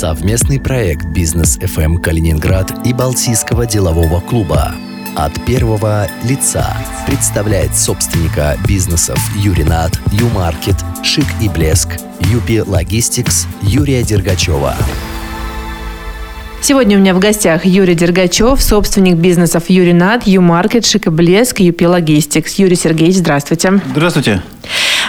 [0.00, 4.72] Совместный проект «Бизнес FM Калининград» и Балтийского делового клуба
[5.14, 6.74] от первого лица
[7.06, 11.98] представляет собственника бизнесов Юринат, Юмаркет, Шик и Блеск,
[12.32, 14.74] Юпи Логистикс Юрия Дергачева.
[16.62, 21.84] Сегодня у меня в гостях Юрий Дергачев, собственник бизнесов Юринат, Юмаркет, Шик и Блеск, Юпи
[21.84, 22.54] Логистикс.
[22.54, 23.78] Юрий Сергеевич, здравствуйте.
[23.90, 24.40] Здравствуйте.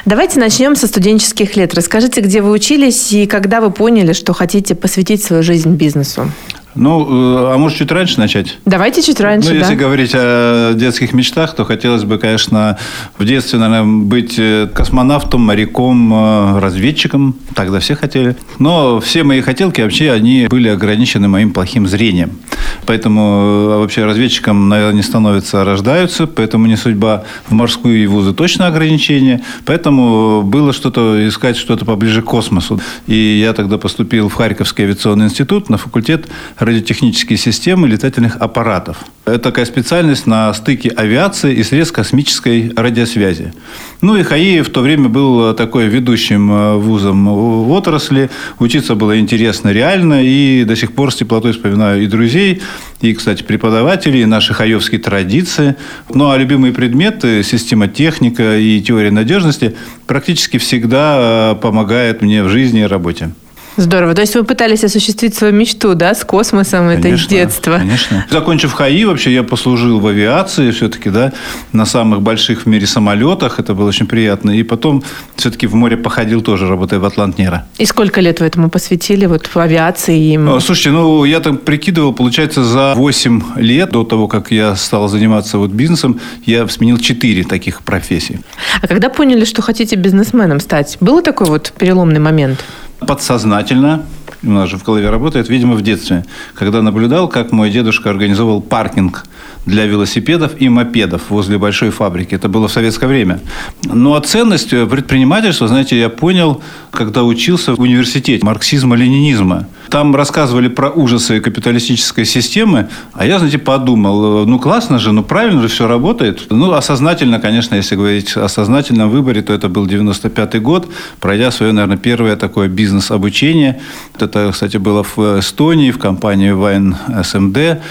[0.06, 1.74] Давайте начнем со студенческих лет.
[1.76, 6.32] Расскажите, где вы учились и когда вы поняли, что хотите посвятить свою жизнь бизнесу?
[6.74, 7.02] Ну,
[7.50, 8.58] э, а может, чуть раньше начать?
[8.66, 9.80] Давайте чуть раньше, Ну, если да.
[9.80, 12.78] говорить о детских мечтах, то хотелось бы, конечно,
[13.18, 17.36] в детстве, наверное, быть э, космонавтом, моряком, э, разведчиком.
[17.56, 18.38] Тогда все хотели.
[18.58, 22.40] Но все мои хотелки вообще, они были ограничены моим плохим зрением.
[22.86, 26.28] Поэтому э, вообще разведчиком, наверное, не становятся, а рождаются.
[26.28, 27.24] Поэтому не судьба.
[27.48, 29.42] В морскую и вузы точно ограничение.
[29.66, 32.82] Поэтому было что-то искать, что-то поближе к космосу.
[33.08, 38.98] И я тогда поступил в Харьковский авиационный институт на факультет радиотехнические системы летательных аппаратов.
[39.26, 43.54] Это такая специальность на стыке авиации и средств космической радиосвязи.
[44.02, 48.32] Ну и ХАИ в то время был такой ведущим э, вузом в отрасли.
[48.58, 50.24] Учиться было интересно реально.
[50.24, 52.62] И до сих пор с теплотой вспоминаю и друзей,
[53.02, 55.76] и, кстати, преподавателей, и наши хаевские традиции.
[56.14, 59.76] Ну а любимые предметы, система техника и теория надежности
[60.08, 63.32] практически всегда э, помогают мне в жизни и работе.
[63.78, 64.14] Здорово.
[64.14, 67.78] То есть вы пытались осуществить свою мечту, да, с космосом, это из Конечно, детства.
[67.78, 68.26] Конечно.
[68.30, 71.32] Закончив ХАИ, вообще я послужил в авиации все-таки, да,
[71.72, 73.60] на самых больших в мире самолетах.
[73.60, 74.52] Это было очень приятно.
[74.52, 75.04] И потом
[75.36, 77.66] все-таки в море походил тоже, работая в Атлантнера.
[77.78, 80.34] И сколько лет вы этому посвятили, вот в авиации?
[80.34, 80.38] И...
[80.38, 85.08] А, Слушайте, ну, я там прикидывал, получается, за 8 лет до того, как я стал
[85.08, 88.40] заниматься вот бизнесом, я сменил 4 таких профессий.
[88.82, 90.98] А когда поняли, что хотите бизнесменом стать?
[91.00, 92.64] Был такой вот переломный момент?
[93.06, 94.06] Подсознательно,
[94.44, 98.62] у нас же в голове работает, видимо, в детстве, когда наблюдал, как мой дедушка организовал
[98.62, 99.26] паркинг
[99.66, 102.36] для велосипедов и мопедов возле большой фабрики.
[102.36, 103.40] Это было в советское время.
[103.84, 106.62] Ну, а ценность предпринимательства, знаете, я понял,
[106.92, 109.68] когда учился в университете марксизма-ленинизма.
[109.90, 115.62] Там рассказывали про ужасы капиталистической системы, а я, знаете, подумал, ну, классно же, ну, правильно
[115.62, 116.48] же все работает.
[116.50, 120.90] Ну, осознательно, конечно, если говорить о сознательном выборе, то это был 95-й год,
[121.20, 123.82] пройдя свое, наверное, первое такое бизнес-обучение.
[124.18, 127.82] Это, кстати, было в Эстонии, в компании Wine SMD.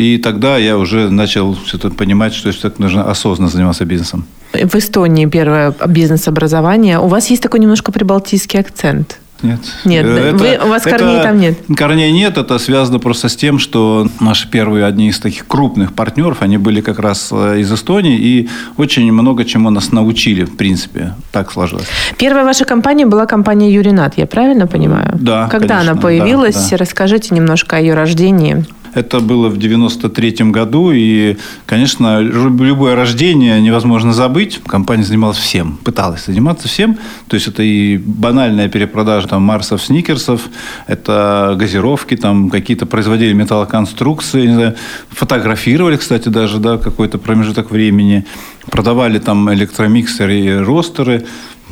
[0.00, 4.24] И тогда я уже начал что-то понимать, что все-таки нужно осознанно заниматься бизнесом.
[4.54, 6.98] В Эстонии первое бизнес-образование.
[6.98, 9.18] У вас есть такой немножко прибалтийский акцент.
[9.42, 9.60] Нет.
[9.86, 11.58] Нет, Э, вы- у вас корней там нет.
[11.76, 12.36] Корней нет.
[12.38, 16.80] Это связано просто с тем, что наши первые одни из таких крупных партнеров, они были
[16.82, 21.14] как раз э, из Эстонии и очень много чему нас научили, в принципе.
[21.32, 21.86] Так сложилось.
[22.18, 25.12] Первая ваша компания была компания Юринат, я правильно понимаю?
[25.20, 26.54] Да, Когда конечно, она появилась?
[26.56, 26.76] да, да.
[26.76, 28.64] Расскажите немножко о ее рождении.
[28.94, 31.36] Это было в 93 году, и,
[31.66, 34.60] конечно, любое рождение невозможно забыть.
[34.66, 36.98] Компания занималась всем, пыталась заниматься всем.
[37.28, 40.48] То есть это и банальная перепродажа там, Марсов, Сникерсов,
[40.86, 44.76] это газировки, там какие-то производили металлоконструкции, знаю,
[45.10, 48.24] фотографировали, кстати, даже, да, какой-то промежуток времени,
[48.70, 51.26] продавали там электромиксеры и ростеры,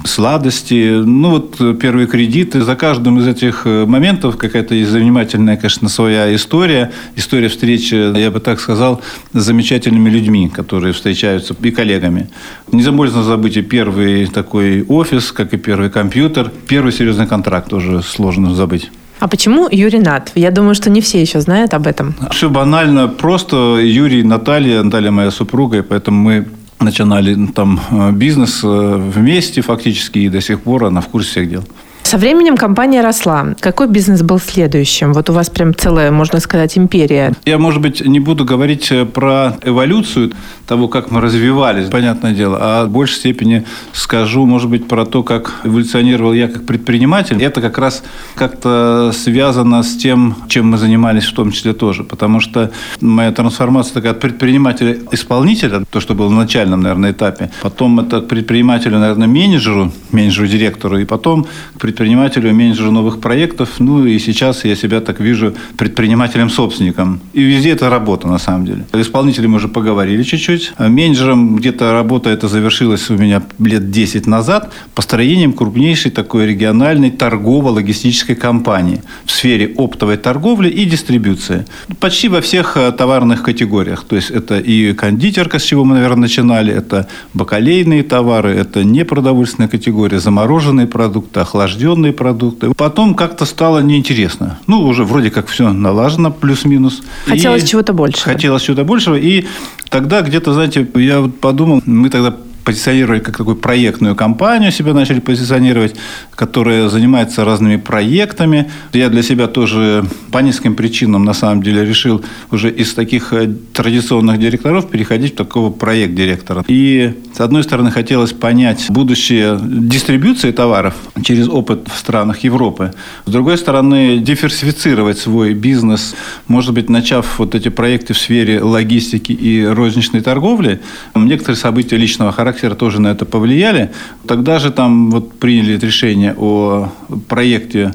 [0.04, 1.02] сладости.
[1.04, 2.62] Ну, вот э, первые кредиты.
[2.62, 6.92] За каждым из этих э, моментов какая-то есть занимательная, конечно, своя история.
[7.16, 9.00] История встречи, я бы так сказал,
[9.32, 12.28] с замечательными людьми, которые встречаются, и коллегами.
[12.72, 16.50] Нельзя забыть и первый такой офис, как и первый компьютер.
[16.66, 18.90] Первый серьезный контракт тоже сложно забыть.
[19.20, 20.30] А почему Юринат?
[20.34, 22.14] Я думаю, что не все еще знают об этом.
[22.30, 23.08] Все банально.
[23.08, 26.46] Просто Юрий, Наталья, Наталья моя супруга, и поэтому мы
[26.80, 31.50] начинали там э, бизнес э, вместе фактически, и до сих пор она в курсе всех
[31.50, 31.64] дел.
[32.08, 33.54] Со временем компания росла.
[33.60, 35.12] Какой бизнес был следующим?
[35.12, 37.34] Вот у вас прям целая, можно сказать, империя.
[37.44, 40.32] Я, может быть, не буду говорить э, про эволюцию
[40.66, 45.22] того, как мы развивались, понятное дело, а в большей степени скажу, может быть, про то,
[45.22, 47.42] как эволюционировал я как предприниматель.
[47.42, 48.02] Это как раз
[48.36, 52.04] как-то связано с тем, чем мы занимались в том числе тоже.
[52.04, 52.70] Потому что
[53.02, 58.28] моя трансформация такая от предпринимателя-исполнителя, то, что было на начальном, наверное, этапе, потом это к
[58.28, 61.48] предпринимателю, наверное, менеджеру, менеджеру-директору, и потом к
[61.78, 63.68] предпринимателю, менеджеру новых проектов.
[63.78, 67.20] Ну и сейчас я себя так вижу предпринимателем-собственником.
[67.32, 68.84] И везде это работа, на самом деле.
[68.92, 70.72] Исполнителем мы уже поговорили чуть-чуть.
[70.78, 78.36] Менеджером где-то работа это завершилась у меня лет 10 назад построением крупнейшей такой региональной торгово-логистической
[78.36, 81.66] компании в сфере оптовой торговли и дистрибуции.
[82.00, 84.04] Почти во всех э, товарных категориях.
[84.04, 89.68] То есть это и кондитерка, с чего мы, наверное, начинали, это бакалейные товары, это непродовольственная
[89.68, 92.72] категория, замороженные продукты, охлажденные казенные продукты.
[92.76, 94.58] Потом как-то стало неинтересно.
[94.66, 97.02] Ну, уже вроде как все налажено, плюс-минус.
[97.26, 98.24] Хотелось чего-то большего.
[98.24, 99.14] Хотелось чего-то большего.
[99.14, 99.46] И
[99.88, 102.34] тогда где-то, знаете, я вот подумал, мы тогда
[102.68, 105.94] позиционировали как такую проектную компанию, себя начали позиционировать,
[106.34, 108.70] которая занимается разными проектами.
[108.92, 113.50] Я для себя тоже по нескольким причинам, на самом деле, решил уже из таких э,
[113.72, 116.62] традиционных директоров переходить в такого проект-директора.
[116.68, 122.92] И, с одной стороны, хотелось понять будущее дистрибуции товаров через опыт в странах Европы.
[123.24, 126.14] С другой стороны, диверсифицировать свой бизнес,
[126.48, 130.80] может быть, начав вот эти проекты в сфере логистики и розничной торговли.
[131.14, 133.90] Некоторые события личного характера характера тоже на это повлияли.
[134.26, 136.88] Тогда же там вот приняли решение о
[137.28, 137.92] проекте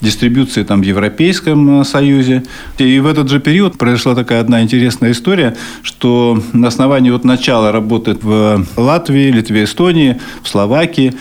[0.00, 2.42] дистрибуции там, в Европейском э, Союзе.
[2.78, 7.70] И в этот же период произошла такая одна интересная история, что на основании вот начала
[7.70, 11.14] работы в Латвии, Литве, Эстонии, в Словакии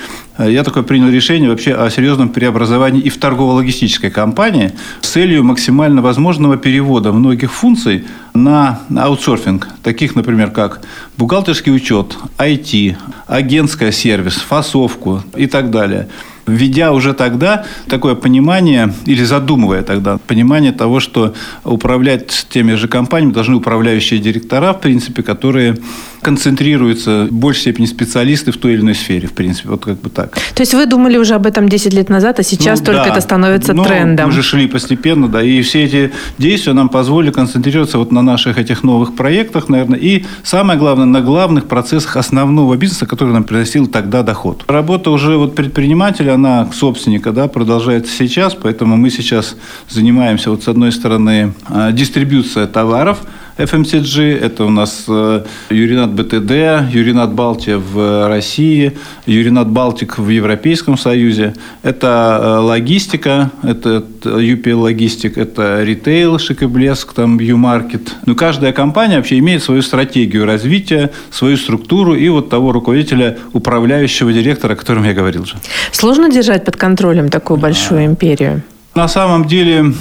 [0.50, 4.72] я такое принял решение вообще о серьезном преобразовании и в торгово-логистической компании
[5.02, 10.82] с целью максимально возможного перевода многих функций на аутсорфинг, таких, например, как
[11.18, 12.96] бухгалтерский учет, IT,
[13.28, 16.08] агентская сервис, фасовку и так далее.
[16.48, 21.34] Введя уже тогда такое понимание, или задумывая тогда понимание того, что
[21.64, 25.78] управлять теми же компаниями должны управляющие директора, в принципе, которые
[26.22, 30.10] концентрируются в большей степени специалисты в той или иной сфере, в принципе, вот как бы
[30.10, 30.36] так.
[30.54, 33.10] То есть вы думали уже об этом 10 лет назад, а сейчас ну, только да.
[33.10, 34.28] это становится Но трендом?
[34.28, 38.58] Мы же шли постепенно, да, и все эти действия нам позволили концентрироваться вот на наших
[38.58, 43.88] этих новых проектах, наверное, и самое главное, на главных процессах основного бизнеса, который нам приносил
[43.88, 44.64] тогда доход.
[44.68, 49.56] Работа уже вот предпринимателя, она собственника, да, продолжается сейчас, поэтому мы сейчас
[49.90, 53.20] занимаемся вот с одной стороны а, дистрибьюция товаров,
[53.58, 58.94] FMCG, это у нас э, Юринат БТД, Юринат Балтия в России,
[59.26, 61.54] Юринат Балтик в Европейском Союзе.
[61.84, 68.16] Это э, логистика, это UPL Логистик, это ритейл, шик и блеск, там Ю-маркет.
[68.26, 74.34] Но каждая компания вообще имеет свою стратегию развития, свою структуру и вот того руководителя, управляющего
[74.34, 75.56] директора, о котором я говорил же.
[75.92, 78.62] Сложно держать под контролем такую большую империю?
[78.94, 79.94] На самом деле,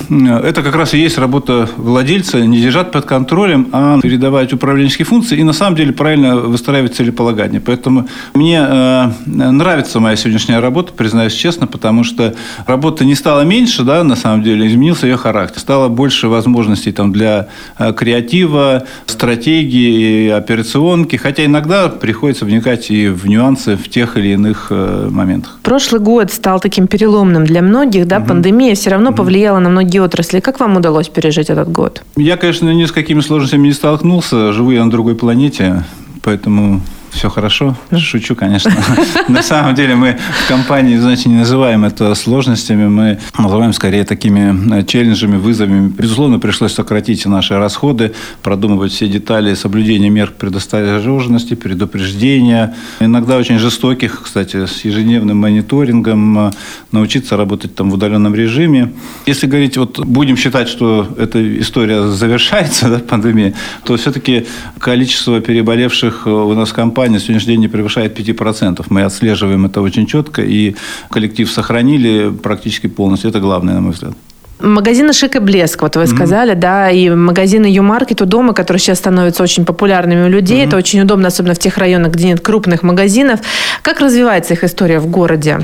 [0.42, 5.38] это как раз и есть работа владельца, не держать под контролем, а передавать управленческие функции
[5.38, 7.60] и на самом деле правильно выстраивать целеполагание.
[7.60, 12.34] Поэтому мне э, нравится моя сегодняшняя работа, признаюсь честно, потому что
[12.66, 15.60] работа не стала меньше, да, на самом деле, изменился ее характер.
[15.60, 17.46] Стало больше возможностей там, для
[17.78, 24.66] э, креатива, стратегии, операционки, хотя иногда приходится вникать и в нюансы в тех или иных
[24.70, 25.60] э, моментах.
[25.62, 28.26] Прошлый год стал таким переломным для многих, да, угу.
[28.26, 30.40] пандемия все равно повлияло на многие отрасли.
[30.40, 32.02] Как вам удалось пережить этот год?
[32.16, 34.52] Я, конечно, ни с какими сложностями не столкнулся.
[34.52, 35.84] Живу я на другой планете,
[36.22, 36.80] поэтому
[37.10, 37.76] все хорошо.
[37.96, 38.72] Шучу, конечно.
[39.28, 44.78] На самом деле мы в компании, значит, не называем это сложностями, мы называем скорее такими
[44.78, 45.88] э, челленджами, вызовами.
[45.88, 48.12] Безусловно, пришлось сократить наши расходы,
[48.42, 52.74] продумывать все детали соблюдения мер предосторожности, предупреждения.
[53.00, 56.50] Иногда очень жестоких, кстати, с ежедневным мониторингом, э,
[56.92, 58.92] научиться работать там в удаленном режиме.
[59.26, 63.54] Если говорить, вот будем считать, что эта история завершается, да, пандемия,
[63.84, 64.46] то все-таки
[64.78, 68.84] количество переболевших у нас в компании компания на сегодняшний день не превышает 5%.
[68.90, 70.74] Мы отслеживаем это очень четко, и
[71.10, 73.30] коллектив сохранили практически полностью.
[73.30, 74.12] Это главное, на мой взгляд.
[74.60, 76.14] Магазины «Шик и блеск», вот вы mm-hmm.
[76.14, 80.58] сказали, да, и магазины «Ю-маркет» у дома, которые сейчас становятся очень популярными у людей.
[80.58, 80.68] Mm-hmm.
[80.68, 83.40] Это очень удобно, особенно в тех районах, где нет крупных магазинов.
[83.80, 85.60] Как развивается их история в городе?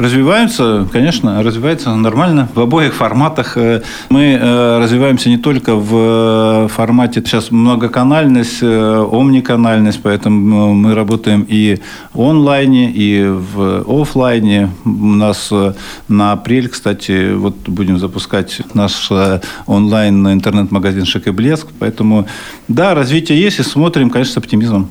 [0.00, 3.58] Развиваются, конечно, развивается нормально в обоих форматах.
[3.58, 11.44] Э, мы э, развиваемся не только в э, формате сейчас многоканальность, омниканальность, поэтому мы работаем
[11.46, 11.80] и
[12.14, 14.70] онлайне, и в офлайне.
[14.86, 15.52] У нас
[16.08, 19.10] на апрель, кстати, вот будем запускать наш
[19.66, 21.66] онлайн интернет-магазин «Шик и блеск».
[21.78, 22.26] Поэтому,
[22.68, 24.88] да, развитие есть, и смотрим, конечно, с оптимизмом.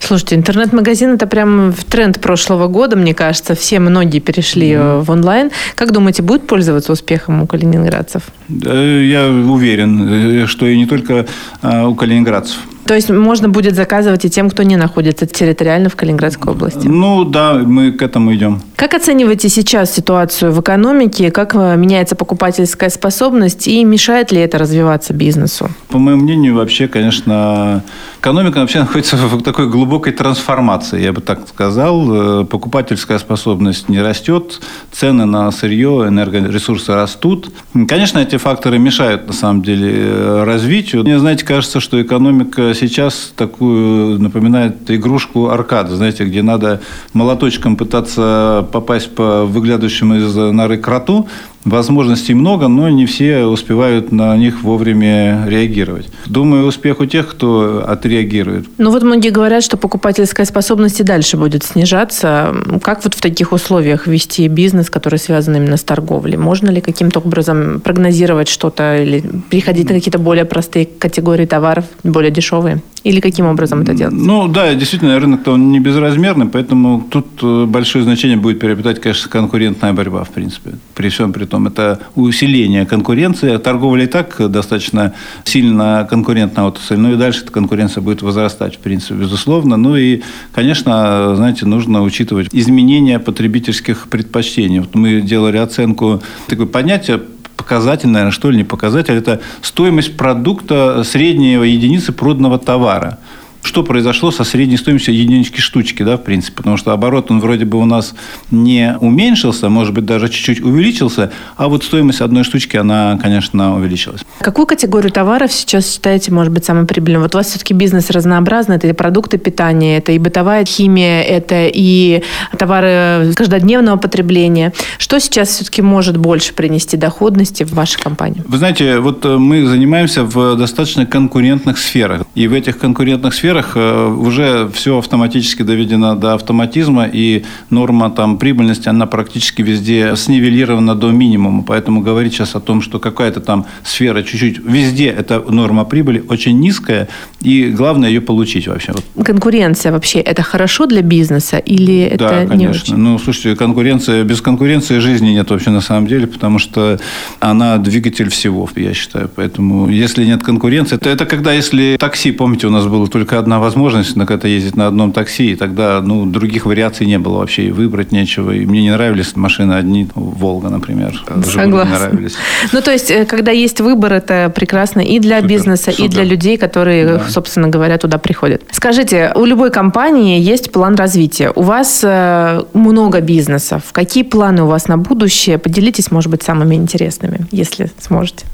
[0.00, 3.54] Слушайте, интернет-магазин это прям в тренд прошлого года, мне кажется.
[3.54, 5.02] Все многие перешли mm-hmm.
[5.02, 5.50] в онлайн.
[5.74, 8.22] Как думаете, будет пользоваться успехом у калининградцев?
[8.48, 11.26] Я уверен, э, что и не только
[11.62, 12.58] а, у калининградцев.
[12.92, 16.86] То есть можно будет заказывать и тем, кто не находится территориально в Калининградской области?
[16.86, 18.60] Ну да, мы к этому идем.
[18.76, 21.30] Как оцениваете сейчас ситуацию в экономике?
[21.30, 25.70] Как э, меняется покупательская способность и мешает ли это развиваться бизнесу?
[25.88, 27.82] По моему мнению, вообще, конечно,
[28.20, 32.42] экономика вообще находится в такой глубокой трансформации, я бы так сказал.
[32.42, 37.52] Э, покупательская способность не растет, цены на сырье, энергоресурсы растут.
[37.88, 41.04] Конечно, эти факторы мешают, на самом деле, э, развитию.
[41.04, 46.80] Мне, знаете, кажется, что экономика сейчас такую напоминает игрушку аркада, знаете, где надо
[47.12, 51.28] молоточком пытаться попасть по выглядывающему из норы кроту,
[51.64, 56.08] Возможностей много, но не все успевают на них вовремя реагировать.
[56.26, 58.66] Думаю, успех у тех, кто отреагирует.
[58.78, 62.54] Ну вот многие говорят, что покупательская способность и дальше будет снижаться.
[62.82, 66.36] Как вот в таких условиях вести бизнес, который связан именно с торговлей?
[66.36, 72.30] Можно ли каким-то образом прогнозировать что-то или переходить на какие-то более простые категории товаров, более
[72.30, 72.82] дешевые?
[73.04, 74.14] Или каким образом это делать?
[74.14, 79.28] Ну да, действительно, рынок-то он не безразмерный, поэтому тут э, большое значение будет приобретать, конечно,
[79.28, 80.72] конкурентная борьба, в принципе.
[80.94, 83.56] При всем при том, это усиление конкуренции.
[83.56, 88.78] Торговля и так достаточно сильно конкурентная отрасль, ну и дальше эта конкуренция будет возрастать, в
[88.78, 89.76] принципе, безусловно.
[89.76, 90.22] Ну и,
[90.54, 94.78] конечно, знаете, нужно учитывать изменения потребительских предпочтений.
[94.78, 97.20] Вот мы делали оценку, такое понятие
[97.62, 103.18] показатель, наверное, что ли, не показатель, это стоимость продукта среднего единицы проданного товара
[103.62, 107.64] что произошло со средней стоимостью единички штучки, да, в принципе, потому что оборот, он вроде
[107.64, 108.14] бы у нас
[108.50, 114.22] не уменьшился, может быть, даже чуть-чуть увеличился, а вот стоимость одной штучки, она, конечно, увеличилась.
[114.40, 117.20] Какую категорию товаров сейчас считаете, может быть, самой прибыльной?
[117.20, 121.68] Вот у вас все-таки бизнес разнообразный, это и продукты питания, это и бытовая химия, это
[121.72, 122.22] и
[122.58, 124.72] товары каждодневного потребления.
[124.98, 128.42] Что сейчас все-таки может больше принести доходности в вашей компании?
[128.46, 133.51] Вы знаете, вот э, мы занимаемся в достаточно конкурентных сферах, и в этих конкурентных сферах
[133.52, 140.16] сферах э, уже все автоматически доведено до автоматизма, и норма там, прибыльности, она практически везде
[140.16, 141.62] снивелирована до минимума.
[141.62, 146.58] Поэтому говорить сейчас о том, что какая-то там сфера чуть-чуть, везде эта норма прибыли очень
[146.60, 147.08] низкая,
[147.42, 148.92] и главное ее получить вообще.
[149.22, 152.54] Конкуренция вообще, это хорошо для бизнеса или это да, конечно.
[152.54, 152.96] не очень?
[152.96, 156.98] Ну, слушайте, конкуренция, без конкуренции жизни нет вообще на самом деле, потому что
[157.40, 159.28] она двигатель всего, я считаю.
[159.36, 163.58] Поэтому если нет конкуренции, то это когда, если такси, помните, у нас было только одна
[163.58, 167.64] возможность на это ездить на одном такси, и тогда ну, других вариаций не было вообще,
[167.64, 168.52] и выбрать нечего.
[168.52, 171.22] И мне не нравились машины одни, Волга, например.
[171.44, 171.92] Согласна.
[171.92, 172.34] Не нравились.
[172.72, 176.04] Ну, то есть, э, когда есть выбор, это прекрасно и для супер, бизнеса, супер.
[176.04, 177.28] и для людей, которые, да.
[177.28, 178.62] собственно говоря, туда приходят.
[178.70, 181.52] Скажите, у любой компании есть план развития.
[181.54, 183.82] У вас э, много бизнесов.
[183.92, 185.58] Какие планы у вас на будущее?
[185.58, 188.46] Поделитесь, может быть, самыми интересными, если сможете.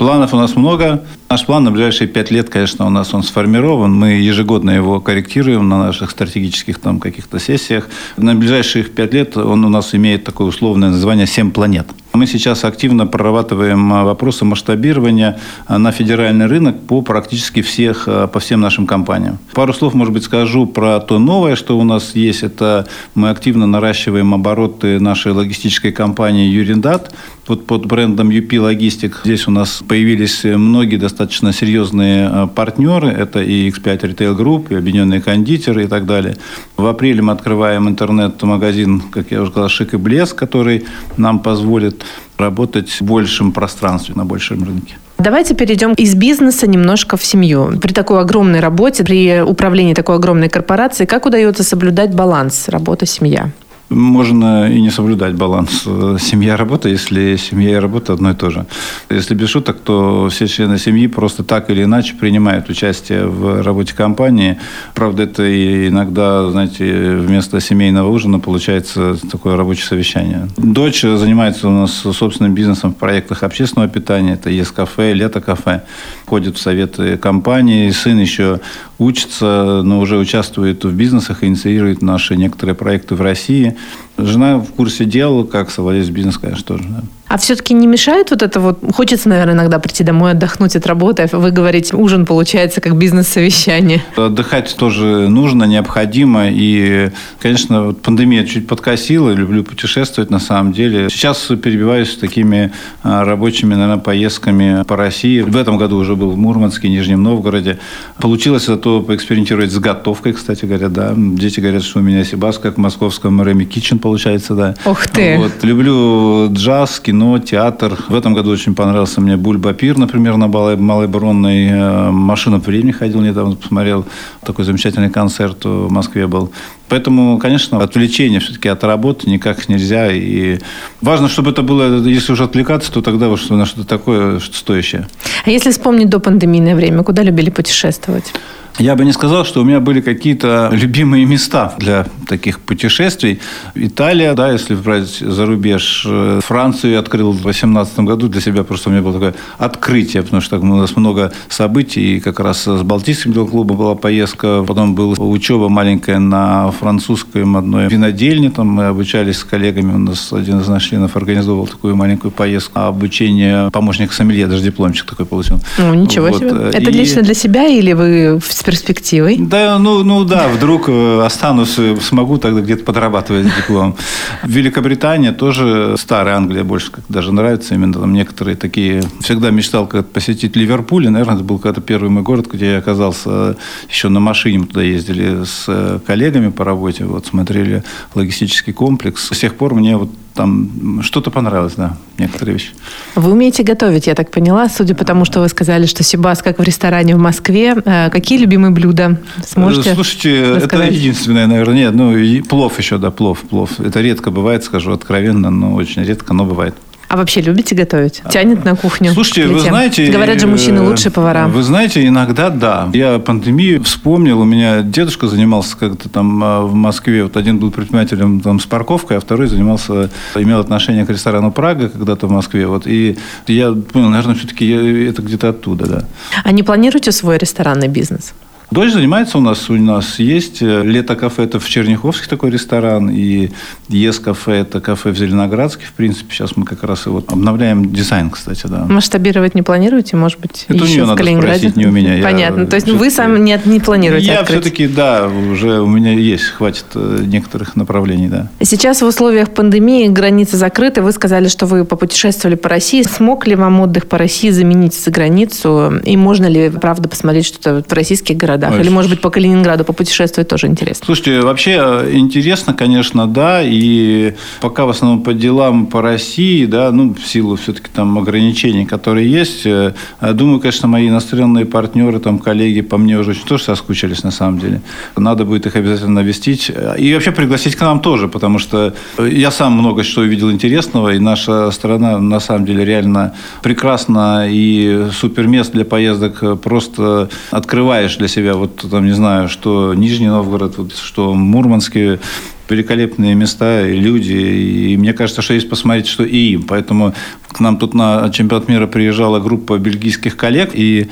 [0.00, 1.04] Планов у нас много.
[1.28, 3.92] Наш план на ближайшие пять лет, конечно, у нас он сформирован.
[3.92, 7.86] Мы ежегодно его корректируем на наших стратегических там каких-то сессиях.
[8.16, 11.86] На ближайших пять лет он у нас имеет такое условное название «Семь планет».
[12.12, 18.26] Мы сейчас активно прорабатываем а, вопросы масштабирования а, на федеральный рынок по практически всех, а,
[18.26, 19.38] по всем нашим компаниям.
[19.52, 22.42] Пару слов, может быть, скажу про то новое, что у нас есть.
[22.42, 27.14] Это мы активно наращиваем обороты нашей логистической компании «Юриндат».
[27.50, 33.08] Вот под брендом UP Logistic здесь у нас появились многие достаточно серьезные партнеры.
[33.08, 36.36] Это и X5 Retail Group, и Объединенные кондитеры и так далее.
[36.76, 40.84] В апреле мы открываем интернет-магазин, как я уже сказал, «Шик и блеск», который
[41.16, 42.04] нам позволит
[42.38, 44.94] работать в большем пространстве, на большем рынке.
[45.18, 47.80] Давайте перейдем из бизнеса немножко в семью.
[47.82, 53.50] При такой огромной работе, при управлении такой огромной корпорацией, как удается соблюдать баланс работа-семья?
[53.90, 58.66] Можно и не соблюдать баланс семья-работа, если семья и работа одно и то же.
[59.10, 63.94] Если без шуток, то все члены семьи просто так или иначе принимают участие в работе
[63.94, 64.58] компании.
[64.94, 70.48] Правда, это и иногда, знаете, вместо семейного ужина получается такое рабочее совещание.
[70.56, 74.34] Дочь занимается у нас собственным бизнесом в проектах общественного питания.
[74.34, 75.82] Это ЕС-кафе, лето-кафе.
[76.26, 77.90] Ходит в советы компании.
[77.90, 78.60] Сын еще
[79.00, 83.76] учится, но уже участвует в бизнесах, инициирует наши некоторые проекты в России.
[84.24, 86.84] Жена в курсе дела, как совладелец бизнеса, конечно, тоже.
[86.88, 87.02] Да.
[87.30, 88.80] А все-таки не мешает вот это вот?
[88.92, 91.28] Хочется, наверное, иногда прийти домой, отдохнуть от работы.
[91.30, 94.02] А вы говорите, ужин получается как бизнес-совещание.
[94.16, 96.48] Отдыхать тоже нужно, необходимо.
[96.50, 97.10] И,
[97.40, 99.30] конечно, вот пандемия чуть подкосила.
[99.30, 101.08] Люблю путешествовать на самом деле.
[101.08, 102.72] Сейчас перебиваюсь такими
[103.04, 105.42] а, рабочими, наверное, поездками по России.
[105.42, 107.78] В этом году уже был в Мурманске, Нижнем Новгороде.
[108.18, 111.14] Получилось зато поэкспериментировать с готовкой, кстати говоря, да.
[111.16, 114.74] Дети говорят, что у меня Сибас, как в московском Рэми Китчен получается, да.
[114.84, 115.38] Ух ты!
[115.38, 115.62] Вот.
[115.62, 117.96] Люблю джаз, кино театр.
[118.08, 121.68] В этом году очень понравился мне Бульбапир, например, на Малой, Малой Бронной.
[121.68, 124.04] Э, Машина времени ходил недавно, посмотрел.
[124.44, 126.50] Такой замечательный концерт в Москве был.
[126.90, 130.10] Поэтому, конечно, отвлечение все-таки от работы никак нельзя.
[130.12, 130.58] И
[131.00, 135.06] важно, чтобы это было, если уже отвлекаться, то тогда вот на что-то такое что стоящее.
[135.44, 138.32] А если вспомнить до пандемийное время, куда любили путешествовать?
[138.78, 143.40] Я бы не сказал, что у меня были какие-то любимые места для таких путешествий.
[143.74, 146.04] Италия, да, если брать за рубеж.
[146.06, 148.64] Э, Францию я открыл в 2018 году для себя.
[148.64, 152.16] Просто у меня было такое открытие, потому что у нас много событий.
[152.16, 154.64] И как раз с Балтийским клубом была поездка.
[154.66, 158.50] Потом была учеба маленькая на французском одной винодельне.
[158.50, 159.94] Там мы обучались с коллегами.
[159.94, 162.78] У нас один из наших членов организовал такую маленькую поездку.
[162.80, 165.60] Обучение помощника сомелье, даже дипломчик такой получил.
[165.78, 166.38] Ну, ничего вот.
[166.38, 166.50] себе.
[166.72, 166.92] Это и...
[166.92, 169.36] лично для себя или вы с перспективой?
[169.38, 173.96] Да, ну, ну да, вдруг э, останусь, э, смогу тогда где-то подрабатывать диплом.
[174.42, 177.74] Великобритания тоже, старая Англия больше как даже нравится.
[177.74, 179.02] Именно там некоторые такие...
[179.20, 181.06] Всегда мечтал как посетить Ливерпуль.
[181.06, 183.56] И, наверное, это был когда-то первый мой город, где я оказался
[183.88, 184.60] еще на машине.
[184.60, 187.04] Мы туда ездили с э, коллегами по работе.
[187.04, 187.82] Вот смотрели
[188.14, 189.28] логистический комплекс.
[189.30, 192.70] С тех пор мне вот там что-то понравилось, да, некоторые вещи.
[193.16, 196.58] Вы умеете готовить, я так поняла, судя по тому, что вы сказали, что Сибас как
[196.58, 197.74] в ресторане в Москве.
[197.84, 200.88] Э, какие любимые блюда сможете Слушайте, рассказать?
[200.88, 203.80] это единственное, наверное, нет, ну, и плов еще, да, плов, плов.
[203.80, 206.74] Это редко бывает, скажу откровенно, но очень редко, но бывает.
[207.10, 208.22] А вообще любите готовить?
[208.30, 209.12] Тянет на кухню?
[209.12, 210.12] Слушайте, вы знаете...
[210.12, 211.48] Говорят же, мужчины э, лучшие повара.
[211.48, 212.88] Вы знаете, иногда да.
[212.92, 214.40] Я пандемию вспомнил.
[214.40, 217.24] У меня дедушка занимался как-то там э, в Москве.
[217.24, 221.88] Вот один был предпринимателем там с парковкой, а второй занимался, имел отношение к ресторану «Прага»
[221.88, 222.68] когда-то в Москве.
[222.68, 222.86] Вот.
[222.86, 226.04] И я понял, наверное, все-таки это где-то оттуда, да.
[226.44, 228.34] А не планируете свой ресторанный бизнес?
[228.70, 233.50] Дочь занимается у нас, у нас есть э, лето-кафе, это в Черняховске такой ресторан, и
[233.88, 238.30] ЕС-кафе, это кафе в Зеленоградске, в принципе, сейчас мы как раз и вот обновляем дизайн,
[238.30, 238.84] кстати, да.
[238.84, 241.58] Масштабировать не планируете, может быть, это еще у нее в надо Калининграде?
[241.58, 242.22] спросить, не у меня.
[242.22, 244.60] Понятно, то есть вы сами не, не планируете Я открыть?
[244.60, 248.50] все-таки, да, уже у меня есть, хватит э, некоторых направлений, да.
[248.62, 253.02] Сейчас в условиях пандемии границы закрыты, вы сказали, что вы попутешествовали по России.
[253.02, 255.94] Смог ли вам отдых по России заменить за границу?
[256.04, 258.59] И можно ли, правда, посмотреть что-то в российских городах?
[258.60, 258.78] Городах?
[258.78, 258.80] Ой.
[258.80, 261.06] Или, может быть, по Калининграду попутешествовать тоже интересно?
[261.06, 263.62] Слушайте, вообще э, интересно, конечно, да.
[263.62, 268.86] И пока в основном по делам по России, да, ну, в силу все-таки там ограничений,
[268.86, 273.64] которые есть, э, думаю, конечно, мои иностранные партнеры, там, коллеги по мне уже очень тоже
[273.64, 274.80] соскучились, на самом деле.
[275.16, 276.70] Надо будет их обязательно навестить.
[276.98, 281.18] И вообще пригласить к нам тоже, потому что я сам много что увидел интересного, и
[281.18, 288.28] наша страна, на самом деле, реально прекрасна и супер мест для поездок просто открываешь для
[288.28, 292.20] себя себя, вот там, не знаю, что Нижний Новгород, вот, что Мурманские,
[292.68, 294.32] великолепные места и люди.
[294.32, 296.62] И мне кажется, что есть посмотреть, что и им.
[296.62, 297.14] Поэтому
[297.48, 301.08] к нам тут на чемпионат мира приезжала группа бельгийских коллег, и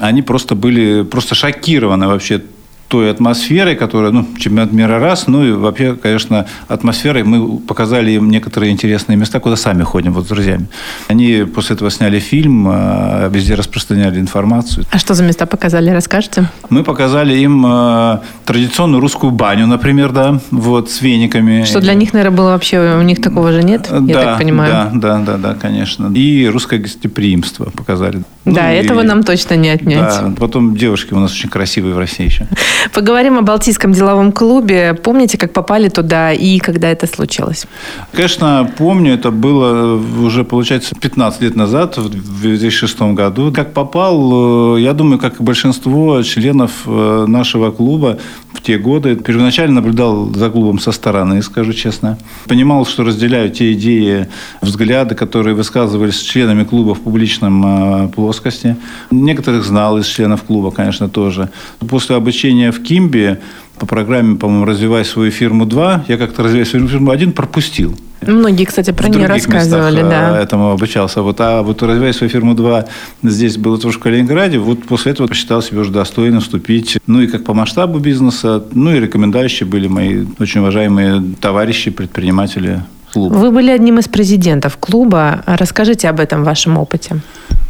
[0.00, 2.42] они просто были просто шокированы вообще
[2.88, 8.30] той атмосферой, которая, ну, чемпионат мира раз, ну и вообще, конечно, атмосферой мы показали им
[8.30, 10.66] некоторые интересные места, куда сами ходим вот с друзьями.
[11.08, 14.84] Они после этого сняли фильм, а, везде распространяли информацию.
[14.90, 16.48] А что за места показали, расскажете?
[16.70, 21.64] Мы показали им а, традиционную русскую баню, например, да, вот с вениками.
[21.64, 24.72] Что для них, наверное, было вообще, у них такого же нет, да, я так понимаю.
[24.72, 26.12] Да, да, да, да, конечно.
[26.14, 28.22] И русское гостеприимство показали.
[28.46, 29.98] Да, ну, этого и, нам точно не отнять.
[29.98, 32.46] Да, потом девушки у нас очень красивые в России еще.
[32.92, 34.94] Поговорим о Балтийском деловом клубе.
[34.94, 37.66] Помните, как попали туда и когда это случилось?
[38.12, 39.14] Конечно, помню.
[39.14, 43.52] Это было уже, получается, 15 лет назад, в 2006 году.
[43.52, 48.18] Как попал, э, я думаю, как и большинство членов э, нашего клуба
[48.52, 52.16] в те годы, первоначально наблюдал за клубом со стороны, скажу честно.
[52.46, 54.28] Понимал, что разделяю те идеи,
[54.62, 58.76] взгляды, которые высказывались членами клуба в публичном э, плоскости.
[59.10, 61.48] Некоторых знал из членов клуба, конечно, тоже.
[61.88, 63.40] После обучения в Кимбе
[63.78, 67.94] по программе, по-моему, «Развивай свою фирму 2», я как-то «Развивай свою фирму 1» пропустил.
[68.22, 70.40] Многие, кстати, про нее рассказывали, местах, да.
[70.40, 71.22] Этому обучался.
[71.22, 72.86] Вот, а вот «Развивай свою фирму 2»
[73.22, 74.58] здесь было тоже в Калининграде.
[74.58, 76.98] Вот после этого посчитал себя уже достойным вступить.
[77.06, 82.82] Ну, и как по масштабу бизнеса, ну, и рекомендующие были мои очень уважаемые товарищи, предприниматели
[83.12, 83.34] клуба.
[83.34, 85.42] Вы были одним из президентов клуба.
[85.46, 87.20] Расскажите об этом вашем опыте.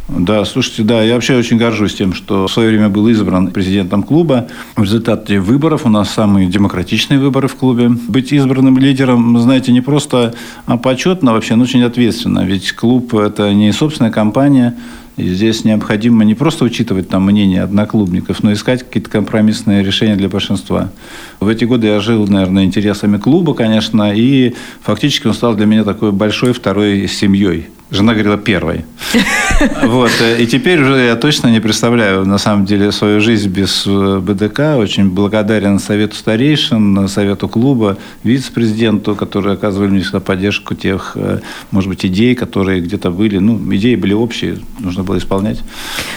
[0.07, 4.03] Да, слушайте, да, я вообще очень горжусь тем, что в свое время был избран президентом
[4.03, 4.47] клуба.
[4.77, 7.89] В результате выборов у нас самые демократичные выборы в клубе.
[7.89, 10.33] Быть избранным лидером, знаете, не просто
[10.65, 12.45] а почетно вообще, но очень ответственно.
[12.45, 14.77] Ведь клуб– это не собственная компания,
[15.17, 20.29] и здесь необходимо не просто учитывать там мнение одноклубников, но искать какие-то компромиссные решения для
[20.29, 20.91] большинства.
[21.39, 25.83] В эти годы я жил, наверное, интересами клуба, конечно, и фактически он стал для меня
[25.83, 28.83] такой большой второй семьей Жена говорила первой.
[29.83, 30.11] Вот.
[30.39, 34.77] И теперь уже я точно не представляю, на самом деле, свою жизнь без э, БДК.
[34.77, 41.39] Очень благодарен Совету старейшин, Совету клуба, вице-президенту, которые оказывали мне всегда поддержку тех, э,
[41.71, 43.39] может быть, идей, которые где-то были.
[43.39, 45.59] Ну, идеи были общие, нужно было исполнять.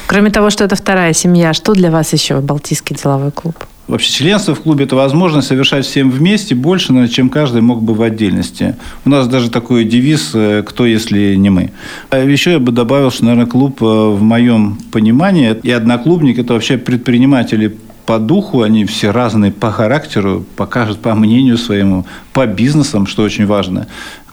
[0.06, 3.56] Кроме того, что это вторая семья, что для вас еще Балтийский деловой клуб?
[3.90, 8.02] Вообще членство в клубе– это возможность совершать всем вместе больше, чем каждый мог бы в
[8.02, 8.76] отдельности.
[9.04, 11.72] У нас даже такой девиз э, «Кто, если не мы?».
[12.10, 16.52] А еще я бы добавил, что, наверное, клуб э, в моем понимании и одноклубник– это
[16.52, 17.76] вообще предприниматели
[18.06, 23.46] по духу, они все разные по характеру, покажут по мнению своему, по бизнесам, что очень
[23.46, 23.88] важно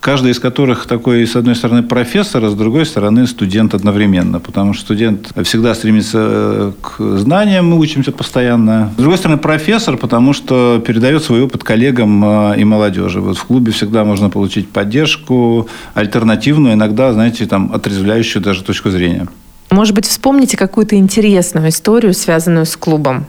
[0.08, 4.40] каждый из которых такой, с одной стороны, профессор, а с другой стороны, студент одновременно.
[4.40, 8.94] Потому что студент всегда стремится э, к знаниям, мы учимся постоянно.
[8.96, 13.20] С другой стороны, профессор, потому что передает свой опыт коллегам э, и молодежи.
[13.20, 19.28] Вот в клубе всегда можно получить поддержку, альтернативную, иногда, знаете, там, отрезвляющую даже точку зрения.
[19.72, 23.26] Может быть, вспомните какую-то интересную историю, связанную с клубом?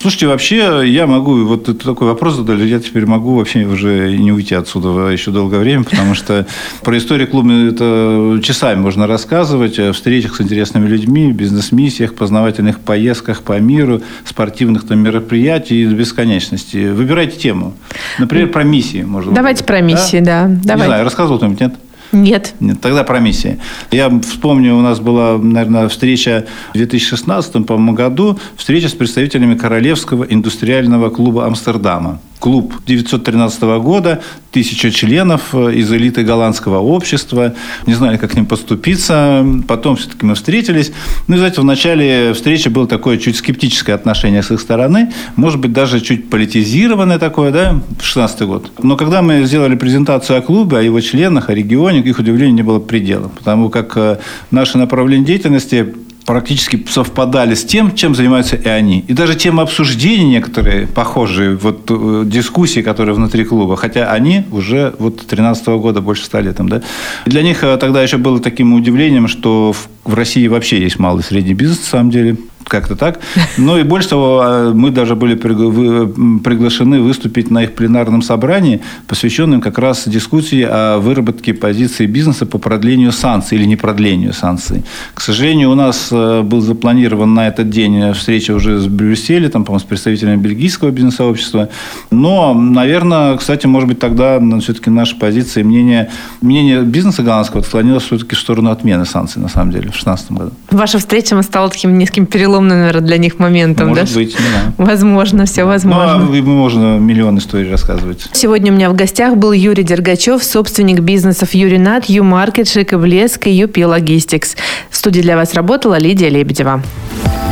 [0.00, 4.54] Слушайте, вообще я могу, вот такой вопрос задали, я теперь могу вообще уже не уйти
[4.54, 6.46] отсюда еще долгое время, потому что
[6.84, 13.42] про историю клуба это часами можно рассказывать, о встречах с интересными людьми, бизнес-миссиях, познавательных поездках
[13.42, 16.90] по миру, спортивных там мероприятий до бесконечности.
[16.90, 17.74] Выбирайте тему.
[18.18, 19.02] Например, про миссии.
[19.02, 19.66] Может Давайте быть.
[19.66, 20.46] про миссии, да.
[20.46, 20.60] да.
[20.62, 20.82] Давайте.
[20.82, 21.74] Не знаю, рассказывал кто-нибудь, нет?
[22.12, 22.54] Нет.
[22.60, 23.58] Нет, тогда про миссии.
[23.90, 30.24] Я вспомню, у нас была, наверное, встреча в 2016 по году, встреча с представителями Королевского
[30.24, 37.54] индустриального клуба Амстердама клуб 913 года, тысяча членов э, из элиты голландского общества.
[37.86, 39.44] Не знали, как к ним подступиться.
[39.66, 40.92] Потом все-таки мы встретились.
[41.26, 45.12] Ну, и, знаете, в начале встречи было такое чуть скептическое отношение с их стороны.
[45.36, 48.72] Может быть, даже чуть политизированное такое, да, в 16 год.
[48.82, 52.62] Но когда мы сделали презентацию о клубе, о его членах, о регионе, их удивлению не
[52.62, 53.28] было предела.
[53.28, 54.18] Потому как э,
[54.50, 55.94] наше направление деятельности
[56.28, 59.02] практически совпадали с тем, чем занимаются и они.
[59.08, 64.94] И даже темы обсуждений некоторые похожие, вот э, дискуссии, которые внутри клуба, хотя они уже
[64.98, 66.56] вот 13 -го года больше ста лет.
[66.58, 66.82] Да?
[67.24, 69.72] Для них э, тогда еще было таким удивлением, что
[70.04, 72.36] в России вообще есть малый и средний бизнес, на самом деле
[72.68, 73.20] как-то так.
[73.56, 79.60] Ну и больше того, а, мы даже были приглашены выступить на их пленарном собрании, посвященном
[79.60, 84.84] как раз дискуссии о выработке позиции бизнеса по продлению санкций или не продлению санкций.
[85.14, 89.64] К сожалению, у нас э, был запланирован на этот день встреча уже с Брюсселем, там,
[89.64, 91.68] по-моему, с представителями бельгийского бизнес-сообщества.
[92.10, 98.04] Но, наверное, кстати, может быть, тогда все-таки наша позиция и мнение, мнение бизнеса голландского отклонилось
[98.04, 100.50] все-таки в сторону отмены санкций, на самом деле, в 2016 году.
[100.70, 103.88] Ваша встреча стала таким низким переломом переломным, наверное, для них моментом.
[103.88, 104.14] Может да?
[104.14, 104.84] быть, да.
[104.84, 106.18] Возможно, все возможно.
[106.18, 108.28] Ну, а можно миллион историй рассказывать.
[108.32, 113.46] Сегодня у меня в гостях был Юрий Дергачев, собственник бизнесов Юринат, Ю-Маркет, Шик и Блеск
[113.46, 114.56] и Юпи Логистикс.
[114.90, 116.82] В студии для вас работала Лидия Лебедева.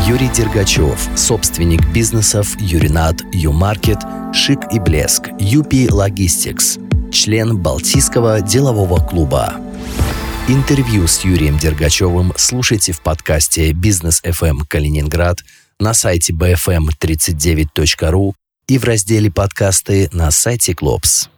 [0.07, 3.99] Юрий Дергачев, собственник бизнесов Юринат, Ю-Маркет,
[4.33, 6.79] Шик и Блеск, Юпи Логистикс,
[7.13, 9.55] член Балтийского делового клуба.
[10.49, 15.41] Интервью с Юрием Дергачевым слушайте в подкасте «Бизнес FM Калининград»
[15.81, 18.33] на сайте bfm39.ru
[18.69, 21.31] и в разделе «Подкасты» на сайте Клопс.